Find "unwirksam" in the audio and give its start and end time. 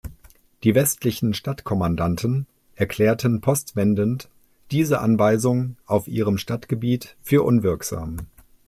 7.43-8.17